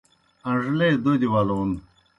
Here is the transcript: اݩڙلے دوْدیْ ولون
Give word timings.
اݩڙلے 0.49 0.89
دوْدیْ 1.03 1.25
ولون 1.33 1.69